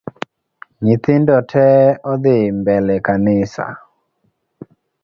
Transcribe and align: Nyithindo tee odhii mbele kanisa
Nyithindo 0.83 1.35
tee 1.51 1.85
odhii 2.11 2.51
mbele 2.59 2.95
kanisa 3.07 3.65